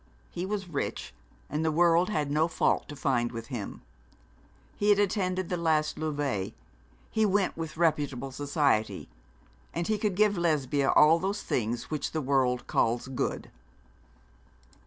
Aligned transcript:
He 0.31 0.47
was 0.47 0.67
rich, 0.67 1.13
and 1.47 1.63
the 1.63 1.71
world 1.71 2.09
had 2.09 2.31
no 2.31 2.47
fault 2.47 2.87
to 2.89 2.95
find 2.95 3.31
with 3.31 3.49
him. 3.53 3.83
He 4.75 4.89
had 4.89 4.97
attended 4.97 5.47
the 5.49 5.57
last 5.57 5.95
levée. 5.95 6.53
He 7.11 7.23
went 7.23 7.55
into 7.55 7.79
reputable 7.79 8.31
society. 8.31 9.09
And 9.75 9.85
he 9.87 9.99
could 9.99 10.15
give 10.15 10.39
Lesbia 10.39 10.89
all 10.89 11.19
those 11.19 11.43
things 11.43 11.91
which 11.91 12.13
the 12.13 12.19
world 12.21 12.65
calls 12.65 13.09
good. 13.09 13.51